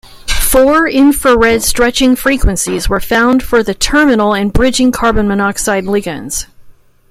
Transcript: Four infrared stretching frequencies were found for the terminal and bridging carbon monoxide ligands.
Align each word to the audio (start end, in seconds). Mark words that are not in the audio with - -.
Four 0.39 0.89
infrared 0.89 1.61
stretching 1.61 2.15
frequencies 2.15 2.89
were 2.89 2.99
found 2.99 3.43
for 3.43 3.61
the 3.61 3.75
terminal 3.75 4.33
and 4.33 4.51
bridging 4.51 4.91
carbon 4.91 5.27
monoxide 5.27 5.83
ligands. 5.83 6.47